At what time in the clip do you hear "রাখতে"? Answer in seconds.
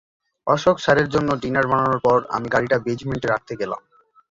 3.29-3.53